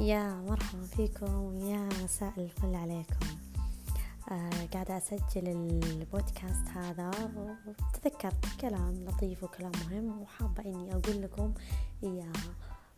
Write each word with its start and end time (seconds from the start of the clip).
يا 0.00 0.34
مرحبا 0.48 0.86
فيكم 0.86 1.58
يا 1.60 1.88
مساء 2.04 2.32
الفل 2.38 2.74
عليكم. 2.74 3.26
آه 4.30 4.66
قاعدة 4.72 4.96
أسجل 4.96 5.48
البودكاست 5.48 6.68
هذا 6.74 7.10
وتذكرت 7.66 8.44
كلام 8.60 9.04
لطيف 9.04 9.44
وكلام 9.44 9.72
مهم 9.90 10.22
وحابة 10.22 10.64
إني 10.64 10.92
أقول 10.92 11.22
لكم 11.22 11.54
إياها 12.02 12.54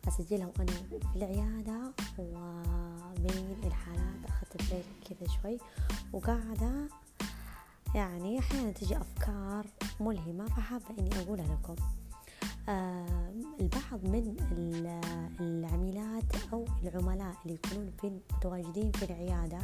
أسجلها 0.07 0.47
وأنا 0.47 0.71
في 0.71 1.15
العيادة 1.15 1.91
وبين 2.19 3.55
الحالات 3.63 4.25
أخذت 4.27 4.71
بريك 4.71 4.85
كذا 5.19 5.27
شوي 5.41 5.57
وقاعدة. 6.13 6.87
يعني 7.95 8.39
أحيانا 8.39 8.71
تجي 8.71 8.97
أفكار 8.97 9.65
ملهمة 9.99 10.45
فحابة 10.45 10.85
إني 10.99 11.21
أقولها 11.21 11.57
لكم. 11.63 11.75
آه 12.69 13.10
البعض 13.73 14.03
من 14.03 14.35
العميلات 15.39 16.23
أو 16.53 16.65
العملاء 16.83 17.35
اللي 17.45 17.53
يكونون 17.63 17.91
في 18.01 18.11
متواجدين 18.37 18.91
في 18.91 19.05
العيادة 19.05 19.59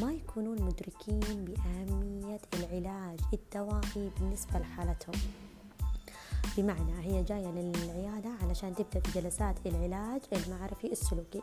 ما 0.00 0.12
يكونون 0.12 0.62
مدركين 0.62 1.20
بأهمية 1.44 2.40
العلاج 2.54 3.20
الدوائي 3.32 4.10
بالنسبة 4.20 4.58
لحالتهم. 4.58 5.14
بمعنى 6.56 7.00
هي 7.00 7.22
جاية 7.22 7.46
للعيادة 7.46 8.30
علشان 8.42 8.74
تبدأ 8.74 9.00
في 9.00 9.20
جلسات 9.20 9.66
العلاج 9.66 10.20
المعرفي 10.32 10.92
السلوكي. 10.92 11.42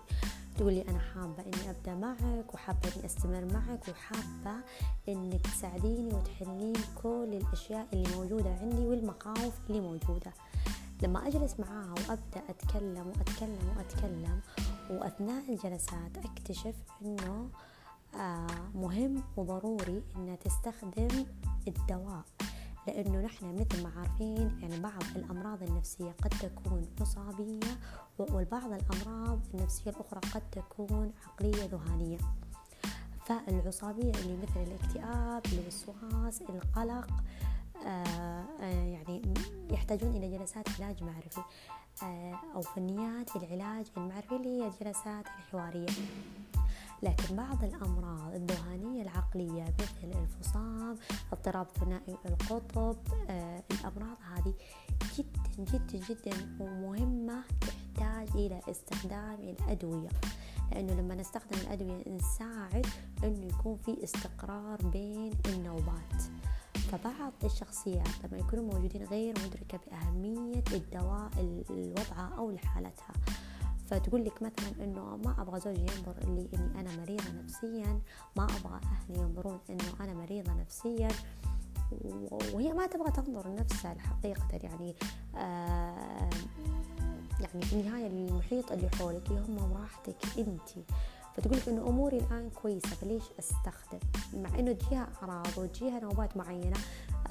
تقولي 0.57 0.81
أنا 0.81 0.99
حابة 0.99 1.43
إني 1.43 1.69
أبدأ 1.69 1.95
معك 1.95 2.53
وحابة 2.53 2.79
إني 2.95 3.05
أستمر 3.05 3.45
معك 3.53 3.87
وحابة 3.89 4.63
إنك 5.09 5.41
تساعديني 5.41 6.13
وتحلين 6.13 6.73
كل 7.03 7.29
الأشياء 7.41 7.87
اللي 7.93 8.15
موجودة 8.15 8.49
عندي 8.61 8.85
والمخاوف 8.85 9.53
اللي 9.69 9.81
موجودة. 9.81 10.33
لما 11.03 11.27
أجلس 11.27 11.59
معاها 11.59 11.91
وأبدأ 11.91 12.41
أتكلم 12.49 13.07
وأتكلم 13.07 13.73
وأتكلم 13.77 14.41
وأثناء 14.89 15.53
الجلسات 15.53 16.17
أكتشف 16.17 16.75
إنه 17.01 17.49
آه 18.15 18.47
مهم 18.75 19.23
وضروري 19.37 20.03
إنها 20.15 20.35
تستخدم 20.35 21.25
الدواء 21.67 22.23
لأنه 22.87 23.21
نحن 23.21 23.55
مثل 23.55 23.83
ما 23.83 23.91
عارفين 23.97 24.59
يعني 24.61 24.79
بعض 24.79 25.03
الأمراض 25.15 25.63
النفسية 25.63 26.11
قد 26.23 26.29
تكون 26.29 26.87
عصابية 27.01 27.79
والبعض 28.17 28.71
الأمراض 28.71 29.39
النفسية 29.53 29.91
الأخرى 29.91 30.19
قد 30.33 30.41
تكون 30.51 31.11
عقلية 31.27 31.65
ذهانية. 31.65 32.17
فالعصابية 33.25 34.11
اللي 34.11 34.37
مثل 34.37 34.63
الاكتئاب 34.63 35.41
الوسواس 35.53 36.41
القلق 36.41 37.07
آه 37.85 38.45
آه 38.59 38.85
يعني 38.85 39.21
يحتاجون 39.85 40.15
إلى 40.15 40.37
جلسات 40.37 40.81
علاج 40.81 41.03
معرفي 41.03 41.41
آه 42.03 42.39
أو 42.55 42.61
فنيات 42.61 43.35
العلاج 43.35 43.85
المعرفي 43.97 44.35
اللي 44.35 44.49
هي 44.61 44.67
الجلسات 44.67 45.25
الحوارية. 45.27 45.85
لكن 47.03 47.35
بعض 47.35 47.63
الأمراض 47.63 48.33
الذهانية 48.33 49.01
العقلية 49.01 49.63
مثل 49.79 50.19
الفصام 50.19 50.97
اضطراب 51.33 51.67
ثنائي 51.79 52.17
القطب 52.25 52.95
آه 53.29 53.63
الأمراض 53.71 54.17
هذه 54.33 54.53
جدا 55.17 55.63
جدا 55.71 56.05
جدا 56.09 56.45
مهمة 56.59 57.43
تحتاج 57.61 58.29
إلى 58.35 58.61
استخدام 58.69 59.39
الأدوية. 59.39 60.09
لأنه 60.71 60.93
لما 60.93 61.15
نستخدم 61.15 61.57
الأدوية 61.61 62.09
نساعد 62.09 62.87
أنه 63.23 63.45
يكون 63.45 63.77
في 63.77 64.03
استقرار 64.03 64.81
بين 64.81 65.33
النوبات. 65.45 66.23
فبعض 66.97 67.33
الشخصيات 67.43 68.07
لما 68.23 68.37
يكونوا 68.37 68.73
موجودين 68.73 69.03
غير 69.03 69.33
مدركة 69.45 69.79
بأهمية 69.87 70.63
الدواء 70.73 71.29
الوضعها 71.69 72.33
أو 72.37 72.51
لحالتها. 72.51 73.13
فتقول 73.87 74.25
لك 74.25 74.41
مثلا 74.41 74.83
إنه 74.83 75.17
ما 75.25 75.41
أبغى 75.41 75.59
زوجي 75.59 75.81
ينظر 75.81 76.15
لي 76.23 76.49
إني 76.53 76.79
أنا 76.79 76.97
مريضة 77.01 77.31
نفسيا 77.31 78.01
ما 78.37 78.43
أبغى 78.43 78.79
أهلي 78.83 79.19
ينظرون 79.19 79.59
إنه 79.69 79.93
أنا 79.99 80.13
مريضة 80.13 80.53
نفسيا. 80.53 81.07
وهي 82.53 82.73
ما 82.73 82.87
تبغى 82.87 83.11
تنظر 83.11 83.47
لنفسها 83.47 83.93
الحقيقة 83.93 84.47
يعني 84.63 84.95
آه 85.35 86.29
يعني 87.39 87.65
في 87.65 87.73
النهاية 87.73 88.07
المحيط 88.07 88.71
اللي 88.71 88.89
حولك 88.89 89.31
يهم 89.31 89.73
راحتك 89.73 90.39
انت. 90.39 90.69
فتقول 91.35 91.57
لك 91.57 91.69
إنه 91.69 91.89
أموري 91.89 92.17
الآن 92.17 92.49
كويسة 92.61 92.89
فليش 92.89 93.23
أستخدم؟ 93.39 93.99
مع 94.33 94.59
إنه 94.59 94.71
تجيها 94.71 95.07
أعراض 95.23 95.57
وتجيها 95.57 95.99
نوبات 95.99 96.37
معينة 96.37 96.77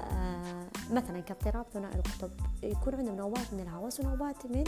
آه 0.00 0.66
مثلا 0.90 1.20
كاضطراب 1.20 1.66
ثنائي 1.72 1.94
القطب 1.94 2.30
يكون 2.62 2.94
عندهم 2.94 3.16
نوبات 3.16 3.52
من 3.52 3.60
الهوس 3.60 4.00
ونوبات 4.00 4.46
من 4.46 4.64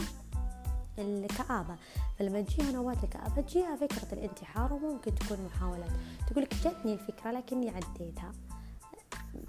الكآبة. 0.99 1.75
فلما 2.19 2.41
تجيها 2.41 2.71
نوبات 2.71 3.03
الكآبة 3.03 3.41
تجيها 3.41 3.75
فكرة 3.75 4.13
الانتحار 4.13 4.73
وممكن 4.73 5.15
تكون 5.15 5.37
محاولات. 5.45 5.91
تقول 6.27 6.43
لك 6.43 6.53
جتني 6.53 6.93
الفكرة 6.93 7.31
لكني 7.31 7.69
عديتها. 7.69 8.31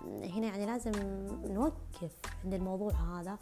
هنا 0.07 0.47
يعني 0.47 0.67
لازم 0.67 0.93
نوقف 1.45 2.13
عند 2.45 2.55
الموضوع 2.55 2.93
هذا 2.93 3.39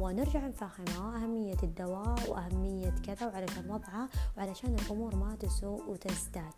ونرجع 0.00 0.46
نفهمها. 0.46 1.16
أهمية 1.16 1.56
الدواء 1.62 2.30
وأهمية 2.30 2.90
كذا 2.90 3.26
وعلشان 3.26 3.70
وضعها 3.70 4.08
وعلشان 4.36 4.74
الأمور 4.74 5.16
ما 5.16 5.36
تسوء 5.40 5.90
وتزداد. 5.90 6.52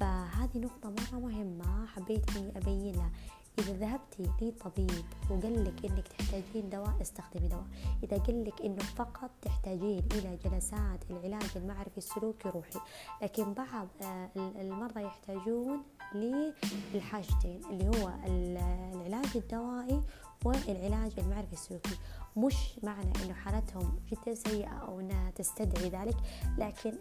فهذه 0.00 0.58
نقطة 0.58 0.90
مرة 0.90 1.20
مهمة 1.20 1.86
حبيت 1.86 2.36
إني 2.36 2.56
أبينها 2.56 3.10
إذا 3.58 3.72
ذهبتي 3.72 4.22
لطبيب 4.42 5.04
وقال 5.30 5.64
لك 5.64 5.84
إنك 5.84 6.08
تحتاجين 6.08 6.70
دواء 6.70 6.94
استخدمي 7.02 7.48
دواء. 7.48 7.66
إذا 8.02 8.18
قال 8.18 8.44
لك 8.44 8.60
إنه 8.62 8.82
فقط 8.82 9.30
تحتاجين 9.42 10.02
إلى 10.12 10.38
جلسات 10.44 11.10
العلاج 11.10 11.50
المعرفي 11.56 11.98
السلوكي 11.98 12.48
روحي 12.48 12.80
لكن 13.22 13.52
بعض 13.52 13.88
آه، 14.02 14.30
المرضى 14.36 15.00
يحتاجون 15.02 15.82
للحاجتين 16.14 17.60
اللي 17.70 17.88
هو 17.88 18.12
العلاج 18.26 19.36
الدوائي 19.36 20.02
والعلاج 20.44 21.12
المعرفي 21.18 21.52
السلوكي؟ 21.52 21.98
مش 22.36 22.54
معنى 22.82 23.12
إنه 23.24 23.34
حالتهم 23.34 24.00
جدا 24.10 24.34
سيئة 24.34 24.68
أو 24.68 25.00
إنها 25.00 25.30
تستدعي 25.30 25.88
ذلك 25.88 26.16
لكن 26.58 26.92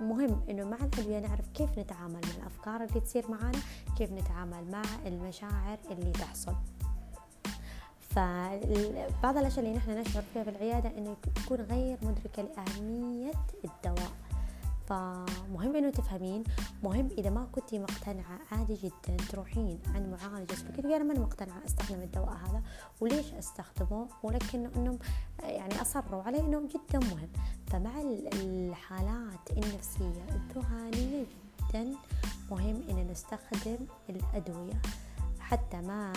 مهم 0.00 0.40
إنه 0.50 0.64
مع 0.64 0.76
الأدوية 0.76 1.18
نعرف 1.18 1.48
كيف 1.54 1.78
نتعامل 1.78 2.12
مع 2.12 2.34
الأفكار 2.38 2.84
اللي 2.84 3.00
تصير 3.00 3.30
معنا 3.30 3.58
كيف 3.98 4.12
نتعامل 4.12 4.70
مع 4.70 4.82
المشاعر 5.06 5.78
اللي 5.90 6.10
تحصل. 6.10 6.54
فبعض 8.00 9.36
الأشياء 9.36 9.64
اللي 9.64 9.76
نحن 9.76 9.90
نشعر 9.90 10.22
فيها 10.34 10.42
بالعيادة 10.42 10.98
إنه 10.98 11.16
تكون 11.34 11.60
غير 11.60 11.98
مدركة 12.02 12.42
لأهمية 12.42 13.32
الدواء. 13.64 14.10
فمهم 14.86 15.76
إنه 15.76 15.90
تفهمين 15.90 16.44
مهم 16.82 17.08
إذا 17.18 17.30
ما 17.30 17.46
كنتي 17.52 17.78
مقتنعة 17.78 18.38
عادي 18.52 18.74
جدا 18.74 19.16
تروحين 19.30 19.78
عند 19.94 20.06
معالجة 20.06 20.54
تقولي 20.54 20.96
أنا 20.96 21.04
ماني 21.04 21.20
مقتنعة 21.20 21.64
أستخدم 21.66 22.02
الدواء 22.02 22.32
هذا 22.32 22.62
وليش 23.00 23.32
أستخدمه؟ 23.32 24.08
ولكن 24.22 24.70
إنهم 24.76 24.98
يعني 25.42 25.82
أصروا 25.82 26.22
عليه 26.22 26.40
انه 26.40 26.68
جدا 26.68 26.98
مهم. 26.98 27.28
فمع 27.66 28.00
الحالات 28.32 29.50
النفسية 29.50 30.26
الذهانيه 30.34 31.24
جدا 31.24 31.94
مهم 32.50 32.82
إن 32.90 33.08
نستخدم 33.10 33.78
الأدوية. 34.10 34.82
حتى 35.40 35.80
ما 35.80 36.12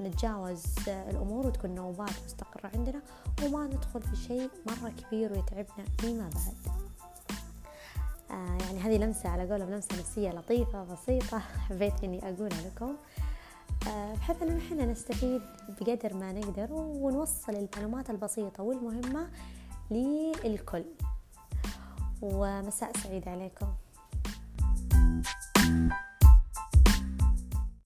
نتجاوز 0.00 0.64
الأمور 0.88 1.46
وتكون 1.46 1.74
نوبات 1.74 2.10
مستقرة 2.24 2.70
عندنا 2.74 3.02
وما 3.44 3.66
ندخل 3.66 4.02
في 4.02 4.16
شيء 4.16 4.50
مرة 4.66 4.90
كبير 4.90 5.32
ويتعبنا 5.32 5.84
فيما 5.98 6.30
بعد. 6.34 6.75
يعني 8.36 8.78
هذه 8.80 8.98
لمسة 8.98 9.28
على 9.28 9.52
قولهم 9.52 9.70
لمسة 9.70 9.98
نفسية 9.98 10.30
لطيفة 10.30 10.84
بسيطة 10.84 11.38
حبيت 11.38 12.04
إني 12.04 12.18
أقولها 12.22 12.60
لكم. 12.66 12.96
آه 13.88 14.14
بحيث 14.14 14.42
إنه 14.42 14.56
نحن 14.56 14.90
نستفيد 14.90 15.40
بقدر 15.68 16.14
ما 16.14 16.32
نقدر 16.32 16.68
ونوصل 16.72 17.52
المعلومات 17.52 18.10
البسيطة 18.10 18.62
والمهمة 18.62 19.28
للكل. 19.90 20.84
ومساء 22.22 22.92
سعيد 22.96 23.28
عليكم. 23.28 23.66